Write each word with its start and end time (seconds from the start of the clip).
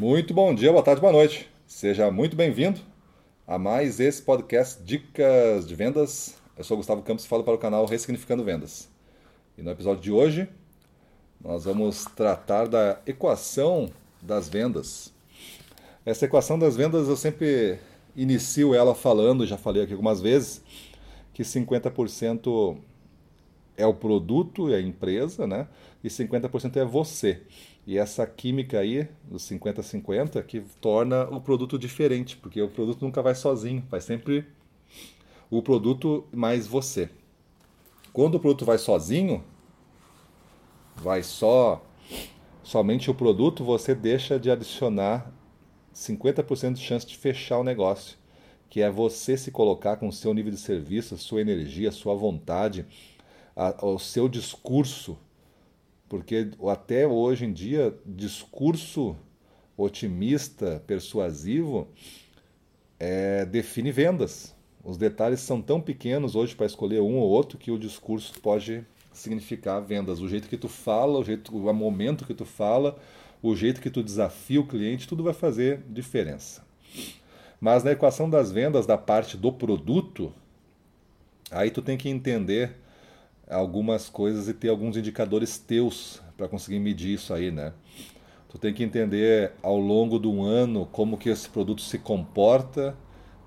Muito 0.00 0.32
bom 0.32 0.54
dia, 0.54 0.72
boa 0.72 0.82
tarde, 0.82 0.98
boa 0.98 1.12
noite. 1.12 1.46
Seja 1.66 2.10
muito 2.10 2.34
bem-vindo 2.34 2.80
a 3.46 3.58
mais 3.58 4.00
esse 4.00 4.22
podcast 4.22 4.82
Dicas 4.82 5.68
de 5.68 5.74
Vendas. 5.74 6.36
Eu 6.56 6.64
sou 6.64 6.78
Gustavo 6.78 7.02
Campos 7.02 7.26
e 7.26 7.28
falo 7.28 7.44
para 7.44 7.52
o 7.52 7.58
canal 7.58 7.84
Ressignificando 7.84 8.42
Vendas. 8.42 8.88
E 9.58 9.62
no 9.62 9.70
episódio 9.70 10.02
de 10.02 10.10
hoje, 10.10 10.48
nós 11.38 11.66
vamos 11.66 12.06
tratar 12.16 12.66
da 12.66 12.98
equação 13.06 13.90
das 14.22 14.48
vendas. 14.48 15.12
Essa 16.06 16.24
equação 16.24 16.58
das 16.58 16.74
vendas 16.74 17.06
eu 17.06 17.16
sempre 17.16 17.78
inicio 18.16 18.74
ela 18.74 18.94
falando, 18.94 19.46
já 19.46 19.58
falei 19.58 19.82
aqui 19.82 19.92
algumas 19.92 20.18
vezes, 20.18 20.62
que 21.34 21.42
50% 21.42 22.74
é 23.80 23.86
o 23.86 23.94
produto, 23.94 24.72
é 24.72 24.76
a 24.76 24.80
empresa, 24.80 25.46
né? 25.46 25.66
E 26.04 26.08
50% 26.08 26.76
é 26.76 26.84
você. 26.84 27.42
E 27.86 27.98
essa 27.98 28.26
química 28.26 28.78
aí, 28.78 29.08
dos 29.24 29.42
50-50, 29.50 30.42
que 30.44 30.60
torna 30.80 31.24
o 31.24 31.40
produto 31.40 31.78
diferente, 31.78 32.36
porque 32.36 32.60
o 32.60 32.68
produto 32.68 33.02
nunca 33.02 33.22
vai 33.22 33.34
sozinho, 33.34 33.82
vai 33.90 34.00
sempre 34.00 34.46
o 35.50 35.62
produto 35.62 36.24
mais 36.32 36.66
você. 36.66 37.10
Quando 38.12 38.36
o 38.36 38.40
produto 38.40 38.64
vai 38.64 38.78
sozinho, 38.78 39.42
vai 40.94 41.22
só 41.22 41.84
somente 42.62 43.10
o 43.10 43.14
produto, 43.14 43.64
você 43.64 43.94
deixa 43.94 44.38
de 44.38 44.50
adicionar 44.50 45.32
50% 45.94 46.74
de 46.74 46.80
chance 46.80 47.06
de 47.06 47.16
fechar 47.16 47.58
o 47.58 47.64
negócio, 47.64 48.16
que 48.68 48.80
é 48.80 48.90
você 48.90 49.36
se 49.36 49.50
colocar 49.50 49.96
com 49.96 50.08
o 50.08 50.12
seu 50.12 50.32
nível 50.32 50.52
de 50.52 50.58
serviço, 50.58 51.16
sua 51.18 51.40
energia, 51.40 51.90
sua 51.90 52.14
vontade, 52.14 52.86
a, 53.60 53.86
o 53.86 53.98
seu 53.98 54.28
discurso 54.28 55.18
porque 56.10 56.50
até 56.68 57.06
hoje 57.06 57.44
em 57.44 57.52
dia, 57.52 57.94
discurso 58.04 59.16
otimista, 59.76 60.82
persuasivo, 60.84 61.86
é, 62.98 63.44
define 63.46 63.92
vendas. 63.92 64.52
Os 64.82 64.96
detalhes 64.98 65.38
são 65.38 65.62
tão 65.62 65.80
pequenos 65.80 66.34
hoje 66.34 66.56
para 66.56 66.66
escolher 66.66 67.00
um 67.00 67.16
ou 67.18 67.30
outro 67.30 67.56
que 67.56 67.70
o 67.70 67.78
discurso 67.78 68.40
pode 68.40 68.84
significar 69.12 69.80
vendas. 69.80 70.20
O 70.20 70.28
jeito 70.28 70.48
que 70.48 70.56
tu 70.56 70.68
fala, 70.68 71.16
o 71.16 71.22
jeito, 71.22 71.56
o 71.56 71.72
momento 71.72 72.26
que 72.26 72.34
tu 72.34 72.44
fala, 72.44 72.98
o 73.40 73.54
jeito 73.54 73.80
que 73.80 73.88
tu 73.88 74.02
desafia 74.02 74.60
o 74.60 74.66
cliente, 74.66 75.06
tudo 75.06 75.22
vai 75.22 75.32
fazer 75.32 75.80
diferença. 75.88 76.64
Mas 77.60 77.84
na 77.84 77.92
equação 77.92 78.28
das 78.28 78.50
vendas, 78.50 78.84
da 78.84 78.98
parte 78.98 79.36
do 79.36 79.52
produto, 79.52 80.32
aí 81.52 81.70
tu 81.70 81.80
tem 81.80 81.96
que 81.96 82.08
entender 82.08 82.74
algumas 83.50 84.08
coisas 84.08 84.48
e 84.48 84.54
ter 84.54 84.68
alguns 84.68 84.96
indicadores 84.96 85.58
teus 85.58 86.22
para 86.36 86.48
conseguir 86.48 86.78
medir 86.78 87.14
isso 87.14 87.34
aí, 87.34 87.50
né? 87.50 87.72
Tu 88.48 88.58
tem 88.58 88.72
que 88.72 88.82
entender 88.82 89.52
ao 89.62 89.78
longo 89.78 90.18
do 90.18 90.42
ano 90.42 90.86
como 90.86 91.16
que 91.16 91.28
esse 91.28 91.48
produto 91.48 91.82
se 91.82 91.98
comporta. 91.98 92.96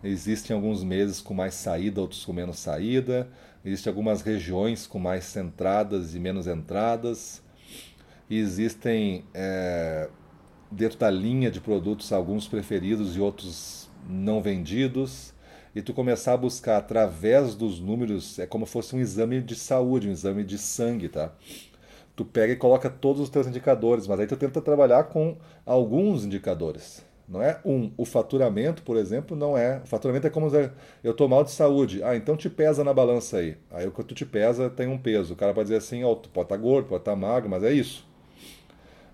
Existem 0.04 0.56
alguns 0.56 0.84
meses 0.84 1.22
com 1.22 1.34
mais 1.34 1.56
saída, 1.56 2.00
outros 2.00 2.24
com 2.24 2.32
menos 2.32 2.60
saída. 2.60 3.30
Existem 3.66 3.92
algumas 3.92 4.22
regiões 4.22 4.86
com 4.88 5.00
mais 5.00 5.36
entradas 5.36 6.16
e 6.16 6.20
menos 6.20 6.48
entradas. 6.48 7.42
Existem 8.30 9.26
é, 9.34 10.10
dentro 10.72 10.98
da 11.00 11.10
linha 11.10 11.52
de 11.52 11.60
produtos 11.60 12.12
alguns 12.14 12.48
preferidos 12.48 13.16
e 13.16 13.20
outros 13.20 13.90
não 14.08 14.42
vendidos 14.42 15.34
e 15.76 15.82
tu 15.82 15.94
começar 15.94 16.34
a 16.34 16.38
buscar 16.38 16.78
através 16.78 17.56
dos 17.56 17.80
números, 17.80 18.38
é 18.40 18.46
como 18.46 18.66
se 18.66 18.74
fosse 18.74 18.96
um 18.96 19.00
exame 19.00 19.42
de 19.42 19.56
saúde, 19.56 20.08
um 20.08 20.12
exame 20.12 20.44
de 20.44 20.58
sangue, 20.58 21.10
tá? 21.10 21.32
Tu 22.16 22.24
pega 22.24 22.54
e 22.54 22.56
coloca 22.56 22.90
todos 22.90 23.22
os 23.22 23.30
teus 23.30 23.48
indicadores, 23.48 24.08
mas 24.08 24.20
aí 24.20 24.28
tu 24.28 24.38
tenta 24.38 24.62
trabalhar 24.62 25.06
com 25.06 25.36
alguns 25.66 26.24
indicadores. 26.24 27.04
Não 27.28 27.42
é 27.42 27.60
um. 27.66 27.92
O 27.98 28.06
faturamento, 28.06 28.84
por 28.84 28.98
exemplo, 28.98 29.36
não 29.36 29.58
é. 29.58 29.82
O 29.84 29.88
faturamento 29.88 30.28
é 30.28 30.30
como 30.30 30.52
eu 31.04 31.12
estou 31.12 31.28
mal 31.28 31.44
de 31.44 31.52
saúde. 31.52 32.04
Ah, 32.04 32.16
então 32.16 32.36
te 32.36 32.50
pesa 32.50 32.84
na 32.84 32.94
balança 32.94 33.38
aí. 33.38 33.58
Aí 33.72 33.88
o 33.88 33.92
que 33.92 34.04
tu 34.04 34.14
te 34.14 34.26
pesa 34.26 34.70
tem 34.70 34.88
um 34.88 34.98
peso. 34.98 35.34
O 35.34 35.38
cara 35.38 35.54
pode 35.54 35.68
dizer 35.68 35.78
assim, 35.78 36.04
oh, 36.04 36.16
tu 36.16 36.30
pode 36.30 36.46
estar 36.46 36.56
tá 36.56 36.62
gordo, 36.62 36.90
pode 36.90 37.02
estar 37.02 37.12
tá 37.12 37.18
magro, 37.18 37.50
mas 37.50 37.64
é 37.64 37.72
isso. 37.72 38.06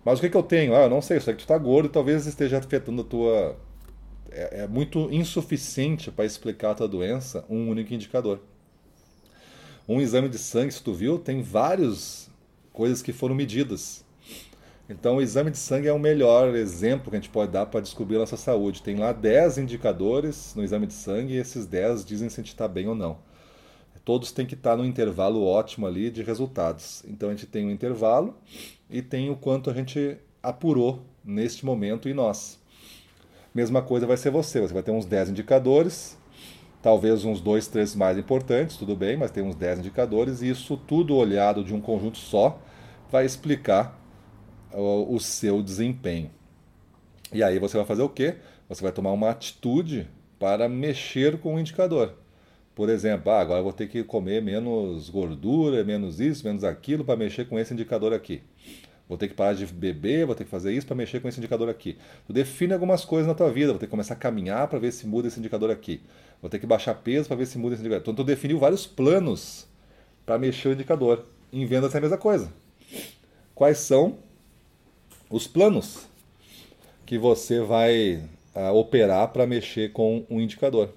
Mas 0.04 0.18
o 0.18 0.22
que, 0.22 0.30
que 0.30 0.36
eu 0.36 0.44
tenho? 0.44 0.76
Ah, 0.76 0.84
eu 0.84 0.90
não 0.90 1.02
sei, 1.02 1.20
sei 1.20 1.34
que 1.34 1.40
tu 1.40 1.44
está 1.44 1.58
gordo 1.58 1.90
talvez 1.90 2.26
esteja 2.26 2.58
afetando 2.58 3.02
a 3.02 3.06
tua 3.06 3.56
é, 4.32 4.62
é 4.62 4.68
muito 4.68 5.10
insuficiente 5.12 6.12
para 6.12 6.26
explicar 6.26 6.72
a 6.72 6.76
tua 6.76 6.88
doença 6.88 7.46
um 7.50 7.70
único 7.70 7.94
indicador. 7.94 8.40
Um 9.88 10.00
exame 10.00 10.30
de 10.30 10.38
sangue, 10.38 10.72
se 10.72 10.84
tu 10.84 10.94
viu, 10.94 11.18
tem 11.18 11.42
várias 11.42 12.30
coisas 12.72 13.02
que 13.02 13.12
foram 13.12 13.34
medidas. 13.34 14.06
Então, 14.90 15.18
o 15.18 15.22
exame 15.22 15.52
de 15.52 15.58
sangue 15.58 15.88
é 15.88 15.94
o 15.94 16.00
melhor 16.00 16.56
exemplo 16.56 17.10
que 17.10 17.18
a 17.18 17.20
gente 17.20 17.30
pode 17.30 17.52
dar 17.52 17.66
para 17.66 17.80
descobrir 17.80 18.16
a 18.16 18.20
nossa 18.20 18.38
saúde. 18.38 18.82
Tem 18.82 18.96
lá 18.96 19.12
10 19.12 19.60
indicadores 19.60 20.54
no 20.56 20.64
exame 20.64 20.88
de 20.88 20.94
sangue 20.94 21.34
e 21.34 21.38
esses 21.38 21.66
10 21.66 22.06
dizem 22.06 22.30
se 22.30 22.40
a 22.40 22.44
gente 22.44 22.54
está 22.54 22.68
bem 22.68 22.88
ou 22.88 22.96
não. 22.96 23.18
Todos 24.06 24.32
têm 24.32 24.46
que 24.46 24.56
estar 24.56 24.72
tá 24.72 24.78
no 24.78 24.86
intervalo 24.86 25.44
ótimo 25.44 25.86
ali 25.86 26.10
de 26.10 26.24
resultados. 26.24 27.04
Então, 27.08 27.30
a 27.30 27.32
gente 27.34 27.46
tem 27.46 27.66
um 27.66 27.72
intervalo 27.72 28.38
e 28.90 29.02
tem 29.02 29.30
o 29.30 29.36
quanto 29.36 29.70
a 29.70 29.74
gente 29.74 30.18
apurou 30.42 31.04
neste 31.24 31.66
momento 31.66 32.08
em 32.10 32.14
nós. 32.14 32.59
Mesma 33.54 33.82
coisa 33.82 34.06
vai 34.06 34.18
ser 34.18 34.30
você. 34.30 34.62
Você 34.62 34.74
vai 34.74 34.84
ter 34.84 34.92
uns 34.92 35.06
10 35.06 35.30
indicadores, 35.30 36.18
talvez 36.82 37.26
uns 37.26 37.42
dois, 37.42 37.68
três 37.68 37.96
mais 37.96 38.18
importantes, 38.18 38.78
tudo 38.78 38.96
bem, 38.96 39.18
mas 39.18 39.32
tem 39.32 39.44
uns 39.44 39.56
10 39.56 39.80
indicadores, 39.80 40.42
e 40.42 40.50
isso 40.50 40.78
tudo 40.78 41.16
olhado 41.16 41.64
de 41.64 41.74
um 41.74 41.82
conjunto 41.82 42.18
só 42.18 42.60
vai 43.12 43.26
explicar 43.26 44.00
o, 44.74 45.16
o 45.16 45.20
seu 45.20 45.62
desempenho. 45.62 46.32
E 47.34 47.44
aí 47.44 47.60
você 47.60 47.78
vai 47.78 47.86
fazer 47.86 48.02
o 48.02 48.10
quê? 48.10 48.38
Você 48.68 48.82
vai 48.82 48.92
tomar 48.92 49.12
uma 49.12 49.30
atitude 49.30 50.08
para 50.40 50.70
mexer 50.70 51.40
com 51.40 51.56
o 51.56 51.60
indicador. 51.60 52.16
Por 52.74 52.88
exemplo, 52.88 53.32
ah, 53.32 53.42
agora 53.42 53.60
eu 53.60 53.64
vou 53.64 53.74
ter 53.74 53.90
que 53.90 54.04
comer 54.04 54.42
menos 54.42 55.10
gordura, 55.10 55.84
menos 55.84 56.20
isso, 56.20 56.46
menos 56.46 56.64
aquilo 56.64 57.04
para 57.04 57.18
mexer 57.18 57.46
com 57.46 57.60
esse 57.60 57.74
indicador 57.74 58.14
aqui. 58.14 58.42
Vou 59.10 59.18
ter 59.18 59.28
que 59.28 59.34
parar 59.34 59.54
de 59.54 59.66
beber, 59.66 60.28
vou 60.28 60.36
ter 60.36 60.44
que 60.44 60.52
fazer 60.52 60.72
isso 60.72 60.86
para 60.86 60.96
mexer 60.96 61.20
com 61.20 61.28
esse 61.28 61.40
indicador 61.40 61.68
aqui. 61.68 61.98
Tu 62.28 62.32
define 62.32 62.74
algumas 62.74 63.04
coisas 63.04 63.28
na 63.28 63.34
tua 63.34 63.52
vida, 63.52 63.72
vou 63.72 63.80
ter 63.80 63.88
que 63.88 63.90
começar 63.90 64.14
a 64.14 64.18
caminhar 64.18 64.68
para 64.68 64.78
ver 64.78 64.92
se 64.92 65.08
muda 65.08 65.28
esse 65.28 65.40
indicador 65.40 65.72
aqui. 65.72 66.00
Vou 66.40 66.48
ter 66.48 66.60
que 66.60 66.68
baixar 66.68 66.94
peso 66.94 67.28
para 67.28 67.36
ver 67.36 67.48
se 67.48 67.58
muda 67.58 67.74
esse 67.74 67.82
indicador. 67.82 68.04
Então 68.04 68.14
tu 68.14 68.24
definiu 68.24 68.60
vários 68.60 68.86
planos 68.86 69.68
para 70.28 70.38
mexer 70.38 70.68
o 70.68 70.74
indicador. 70.74 71.26
Em 71.52 71.66
vendas 71.66 71.96
é 71.96 71.98
a 71.98 72.02
mesma 72.02 72.20
coisa. 72.20 72.54
Quais 73.56 73.80
são 73.80 74.20
os 75.28 75.48
planos 75.48 76.08
que 77.04 77.18
você 77.18 77.62
vai 77.62 78.24
uh, 78.56 78.76
operar 78.76 79.30
para 79.30 79.48
mexer 79.48 79.92
com 79.92 80.24
um 80.30 80.40
indicador? 80.40 80.94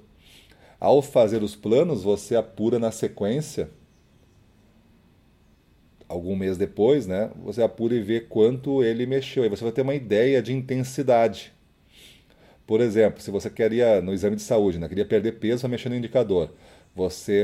Ao 0.79 1.01
fazer 1.01 1.43
os 1.43 1.57
planos, 1.57 2.03
você 2.03 2.37
apura 2.37 2.79
na 2.79 2.91
sequência 2.91 3.71
algum 6.13 6.37
mês 6.37 6.59
depois, 6.59 7.07
né, 7.07 7.31
você 7.43 7.63
apura 7.63 7.95
e 7.95 8.01
vê 8.01 8.21
quanto 8.21 8.85
ele 8.85 9.07
mexeu. 9.07 9.43
Aí 9.43 9.49
você 9.49 9.65
vai 9.65 9.73
ter 9.73 9.83
uma 9.83 9.95
ideia 9.95 10.43
de 10.43 10.53
intensidade. 10.53 11.53
Por 12.67 12.81
exemplo, 12.81 13.21
se 13.21 13.31
você 13.31 13.49
queria, 13.51 14.01
no 14.01 14.13
exame 14.13 14.37
de 14.37 14.43
saúde, 14.43 14.79
né, 14.79 14.89
queria 14.89 15.07
perder 15.07 15.33
peso, 15.33 15.63
vai 15.63 15.71
mexer 15.73 15.89
no 15.89 15.97
indicador. 15.97 16.53
Você 16.95 17.43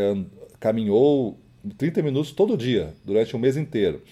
caminhou 0.60 1.38
30 1.78 2.02
minutos 2.02 2.30
todo 2.32 2.56
dia, 2.56 2.94
durante 3.04 3.34
um 3.34 3.38
mês 3.38 3.56
inteiro, 3.56 4.02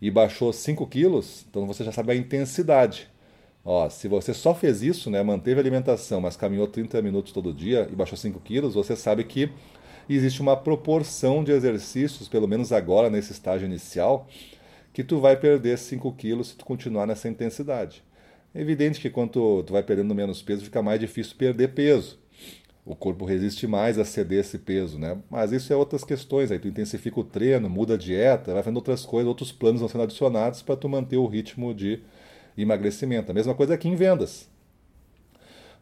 e 0.00 0.10
baixou 0.10 0.52
5 0.52 0.86
quilos, 0.88 1.46
então 1.48 1.66
você 1.66 1.84
já 1.84 1.92
sabe 1.92 2.12
a 2.12 2.16
intensidade. 2.16 3.08
Ó, 3.64 3.88
se 3.88 4.08
você 4.08 4.34
só 4.34 4.52
fez 4.52 4.82
isso, 4.82 5.10
né, 5.10 5.22
manteve 5.22 5.60
a 5.60 5.62
alimentação, 5.62 6.20
mas 6.20 6.36
caminhou 6.36 6.66
30 6.66 7.00
minutos 7.00 7.32
todo 7.32 7.52
dia 7.52 7.88
e 7.90 7.94
baixou 7.94 8.18
5 8.18 8.40
quilos, 8.40 8.74
você 8.74 8.96
sabe 8.96 9.22
que 9.22 9.50
e 10.08 10.16
existe 10.16 10.40
uma 10.40 10.56
proporção 10.56 11.42
de 11.44 11.52
exercícios, 11.52 12.28
pelo 12.28 12.48
menos 12.48 12.72
agora 12.72 13.08
nesse 13.08 13.32
estágio 13.32 13.66
inicial, 13.66 14.28
que 14.92 15.02
tu 15.02 15.20
vai 15.20 15.36
perder 15.36 15.78
5 15.78 16.12
quilos 16.12 16.48
se 16.48 16.56
tu 16.56 16.64
continuar 16.64 17.06
nessa 17.06 17.28
intensidade. 17.28 18.02
É 18.54 18.60
evidente 18.60 19.00
que 19.00 19.08
quanto 19.08 19.62
tu 19.62 19.72
vai 19.72 19.82
perdendo 19.82 20.14
menos 20.14 20.42
peso, 20.42 20.64
fica 20.64 20.82
mais 20.82 21.00
difícil 21.00 21.36
perder 21.36 21.68
peso. 21.68 22.18
O 22.84 22.96
corpo 22.96 23.24
resiste 23.24 23.66
mais 23.66 23.98
a 23.98 24.04
ceder 24.04 24.40
esse 24.40 24.58
peso, 24.58 24.98
né? 24.98 25.16
Mas 25.30 25.52
isso 25.52 25.72
é 25.72 25.76
outras 25.76 26.02
questões. 26.02 26.50
Aí 26.50 26.58
tu 26.58 26.66
intensifica 26.66 27.20
o 27.20 27.24
treino, 27.24 27.70
muda 27.70 27.94
a 27.94 27.96
dieta, 27.96 28.52
vai 28.52 28.62
fazendo 28.62 28.76
outras 28.76 29.06
coisas, 29.06 29.28
outros 29.28 29.52
planos 29.52 29.80
vão 29.80 29.88
sendo 29.88 30.02
adicionados 30.02 30.62
para 30.62 30.76
tu 30.76 30.88
manter 30.88 31.16
o 31.16 31.26
ritmo 31.26 31.72
de 31.72 32.00
emagrecimento. 32.58 33.30
A 33.30 33.34
mesma 33.34 33.54
coisa 33.54 33.74
aqui 33.74 33.88
em 33.88 33.94
vendas. 33.94 34.48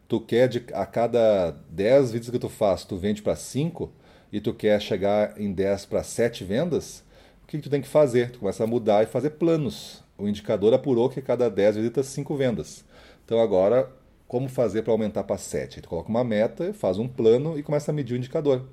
Tu 0.07 0.19
quer 0.21 0.47
de, 0.47 0.63
a 0.73 0.85
cada 0.85 1.51
10 1.69 2.11
vídeos 2.11 2.29
que 2.29 2.39
tu 2.39 2.49
faz, 2.49 2.85
tu 2.85 2.97
vende 2.97 3.21
para 3.21 3.35
5, 3.35 3.91
e 4.31 4.39
tu 4.39 4.53
quer 4.53 4.81
chegar 4.81 5.39
em 5.39 5.51
10 5.51 5.85
para 5.85 6.03
7 6.03 6.43
vendas, 6.43 7.03
o 7.43 7.47
que, 7.47 7.57
que 7.57 7.63
tu 7.63 7.69
tem 7.69 7.81
que 7.81 7.87
fazer? 7.87 8.31
Tu 8.31 8.39
começa 8.39 8.63
a 8.63 8.67
mudar 8.67 9.03
e 9.03 9.07
fazer 9.07 9.31
planos. 9.31 10.03
O 10.17 10.27
indicador 10.27 10.73
apurou 10.73 11.09
que 11.09 11.21
cada 11.21 11.49
10 11.49 11.77
visitas 11.77 12.05
5 12.07 12.35
vendas. 12.35 12.85
Então 13.25 13.39
agora, 13.39 13.91
como 14.27 14.47
fazer 14.47 14.83
para 14.83 14.93
aumentar 14.93 15.23
para 15.23 15.37
7? 15.37 15.81
Tu 15.81 15.89
coloca 15.89 16.09
uma 16.09 16.23
meta, 16.23 16.73
faz 16.73 16.97
um 16.97 17.07
plano 17.07 17.59
e 17.59 17.63
começa 17.63 17.91
a 17.91 17.93
medir 17.93 18.13
o 18.13 18.17
indicador. 18.17 18.65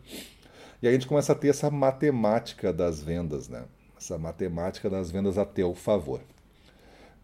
E 0.81 0.87
aí 0.87 0.95
a 0.95 0.97
gente 0.97 1.09
começa 1.09 1.33
a 1.33 1.35
ter 1.35 1.49
essa 1.49 1.71
matemática 1.71 2.73
das 2.73 3.03
vendas, 3.03 3.49
né? 3.49 3.65
Essa 3.97 4.17
matemática 4.17 4.89
das 4.89 5.11
vendas 5.11 5.37
a 5.37 5.45
teu 5.45 5.75
favor. 5.75 6.21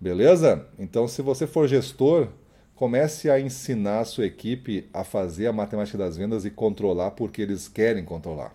Beleza? 0.01 0.67
Então, 0.77 1.07
se 1.07 1.23
você 1.23 1.47
for 1.47 1.69
gestor, 1.69 2.29
comece 2.75 3.31
a 3.31 3.41
ensinar 3.41 4.01
a 4.01 4.05
sua 4.05 4.27
equipe 4.27 4.89
a 4.93 5.05
fazer 5.05 5.47
a 5.47 5.53
matemática 5.53 5.97
das 5.97 6.17
vendas 6.17 6.45
e 6.45 6.51
controlar 6.51 7.13
porque 7.13 7.43
eles 7.43 7.69
querem 7.69 8.05
controlar. 8.05 8.55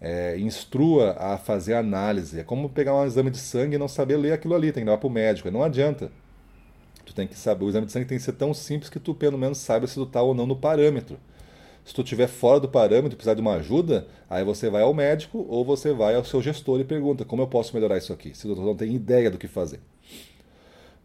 É, 0.00 0.38
instrua 0.38 1.16
a 1.18 1.36
fazer 1.36 1.74
análise. 1.74 2.38
É 2.38 2.44
como 2.44 2.68
pegar 2.68 2.94
um 2.94 3.04
exame 3.04 3.30
de 3.30 3.38
sangue 3.38 3.74
e 3.74 3.78
não 3.78 3.88
saber 3.88 4.16
ler 4.16 4.32
aquilo 4.32 4.54
ali, 4.54 4.70
tem 4.70 4.82
que 4.82 4.88
levar 4.88 4.98
para 4.98 5.08
o 5.08 5.10
médico. 5.10 5.50
Não 5.50 5.62
adianta. 5.62 6.10
Tu 7.04 7.14
tem 7.14 7.26
que 7.26 7.36
saber, 7.36 7.64
o 7.64 7.68
exame 7.68 7.86
de 7.86 7.92
sangue 7.92 8.06
tem 8.06 8.18
que 8.18 8.24
ser 8.24 8.34
tão 8.34 8.52
simples 8.52 8.90
que 8.90 9.00
tu 9.00 9.14
pelo 9.14 9.38
menos 9.38 9.58
saiba 9.58 9.86
se 9.86 9.94
tu 9.94 10.02
está 10.04 10.22
ou 10.22 10.34
não 10.34 10.46
no 10.46 10.54
parâmetro. 10.54 11.18
Se 11.84 11.94
tu 11.94 12.02
estiver 12.02 12.28
fora 12.28 12.60
do 12.60 12.68
parâmetro 12.68 13.14
e 13.14 13.16
precisar 13.16 13.32
de 13.32 13.40
uma 13.40 13.54
ajuda, 13.54 14.06
aí 14.28 14.44
você 14.44 14.68
vai 14.68 14.82
ao 14.82 14.92
médico 14.92 15.46
ou 15.48 15.64
você 15.64 15.90
vai 15.90 16.14
ao 16.14 16.24
seu 16.24 16.42
gestor 16.42 16.78
e 16.80 16.84
pergunta 16.84 17.24
como 17.24 17.40
eu 17.40 17.46
posso 17.46 17.74
melhorar 17.74 17.96
isso 17.96 18.12
aqui, 18.12 18.36
se 18.36 18.44
o 18.44 18.48
doutor 18.48 18.66
não 18.66 18.76
tem 18.76 18.94
ideia 18.94 19.30
do 19.30 19.38
que 19.38 19.48
fazer. 19.48 19.80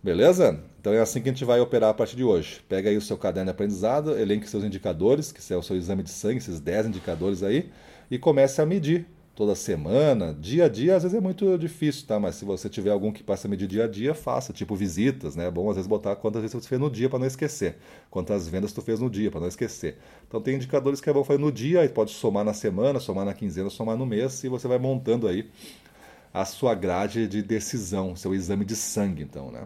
Beleza? 0.04 0.60
Então 0.82 0.92
é 0.92 1.00
assim 1.00 1.22
que 1.22 1.30
a 1.30 1.32
gente 1.32 1.46
vai 1.46 1.62
operar 1.62 1.92
a 1.92 1.94
partir 1.94 2.18
de 2.18 2.26
hoje. 2.26 2.60
Pega 2.68 2.90
aí 2.90 2.98
o 2.98 3.02
seu 3.02 3.18
caderno 3.18 3.46
de 3.46 3.52
aprendizado, 3.52 4.20
elenque 4.20 4.50
seus 4.50 4.66
indicadores, 4.66 5.32
que 5.32 5.54
é 5.54 5.56
o 5.56 5.64
seu 5.64 5.78
exame 5.78 6.04
de 6.04 6.10
sangue, 6.10 6.40
esses 6.40 6.60
10 6.60 6.88
indicadores 6.88 7.42
aí, 7.42 7.72
e 8.12 8.20
comece 8.20 8.62
a 8.62 8.66
medir 8.66 9.08
toda 9.34 9.56
semana, 9.56 10.34
dia 10.38 10.66
a 10.66 10.70
dia, 10.70 10.98
às 10.98 11.04
vezes 11.04 11.18
é 11.18 11.22
muito 11.22 11.58
difícil, 11.58 12.06
tá? 12.06 12.20
Mas 12.20 12.36
se 12.36 12.44
você 12.44 12.68
tiver 12.70 12.92
algum 12.92 13.14
que 13.14 13.24
passe 13.24 13.48
a 13.48 13.50
medir 13.50 13.66
dia 13.66 13.86
a 13.86 13.88
dia, 13.88 14.14
faça, 14.14 14.52
tipo 14.52 14.76
visitas, 14.76 15.38
né? 15.38 15.48
É 15.48 15.52
bom 15.52 15.70
às 15.70 15.78
vezes 15.78 15.88
botar 15.88 16.18
quantas 16.18 16.42
vezes 16.42 16.54
você 16.54 16.68
fez 16.68 16.82
no 16.82 16.92
dia 16.92 17.10
para 17.10 17.20
não 17.20 17.26
esquecer, 17.26 17.78
quantas 18.12 18.46
vendas 18.50 18.74
tu 18.74 18.82
fez 18.82 19.00
no 19.00 19.10
dia 19.10 19.32
para 19.32 19.40
não 19.40 19.48
esquecer. 19.48 19.98
Então 20.28 20.42
tem 20.42 20.56
indicadores 20.56 21.00
que 21.00 21.10
é 21.10 21.14
bom 21.14 21.24
fazer 21.24 21.40
no 21.40 21.52
dia, 21.52 21.80
aí 21.80 21.88
pode 21.88 22.12
somar 22.12 22.44
na 22.44 22.54
semana, 22.54 23.00
somar 23.00 23.24
na 23.24 23.34
quinzena, 23.34 23.70
somar 23.70 23.96
no 23.96 24.06
mês, 24.06 24.44
e 24.44 24.50
você 24.50 24.68
vai 24.68 24.78
montando 24.78 25.30
aí 25.30 25.50
a 26.34 26.44
sua 26.44 26.76
grade 26.76 27.26
de 27.26 27.42
decisão, 27.42 28.18
seu 28.18 28.36
exame 28.36 28.66
de 28.66 28.76
sangue, 28.76 29.24
então, 29.24 29.50
né? 29.50 29.66